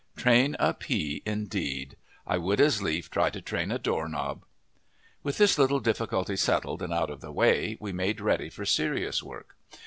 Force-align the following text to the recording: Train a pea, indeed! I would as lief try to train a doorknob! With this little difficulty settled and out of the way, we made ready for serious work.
Train 0.15 0.55
a 0.57 0.73
pea, 0.73 1.21
indeed! 1.27 1.95
I 2.25 2.39
would 2.39 2.59
as 2.59 2.81
lief 2.81 3.11
try 3.11 3.29
to 3.29 3.39
train 3.39 3.69
a 3.69 3.77
doorknob! 3.77 4.45
With 5.21 5.37
this 5.37 5.59
little 5.59 5.79
difficulty 5.79 6.35
settled 6.37 6.81
and 6.81 6.91
out 6.91 7.11
of 7.11 7.21
the 7.21 7.31
way, 7.31 7.77
we 7.79 7.93
made 7.93 8.19
ready 8.19 8.49
for 8.49 8.65
serious 8.65 9.21
work. 9.21 9.55